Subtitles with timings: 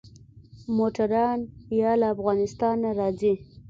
[0.77, 1.39] موټران
[1.79, 3.33] يا له افغانستانه راځي.